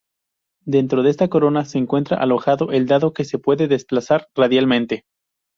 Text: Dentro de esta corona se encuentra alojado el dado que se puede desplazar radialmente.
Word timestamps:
Dentro 0.65 1.03
de 1.03 1.11
esta 1.11 1.27
corona 1.27 1.63
se 1.63 1.77
encuentra 1.77 2.17
alojado 2.17 2.71
el 2.71 2.87
dado 2.87 3.13
que 3.13 3.23
se 3.23 3.37
puede 3.37 3.67
desplazar 3.67 4.29
radialmente. 4.33 5.05